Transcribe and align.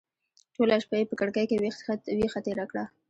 ټوله 0.55 0.75
شپه 0.83 0.95
یې 0.99 1.09
په 1.09 1.15
کړکۍ 1.19 1.45
کې 1.49 1.57
ویښه 2.21 2.39
تېره 2.45 2.65
کړه. 2.71 2.83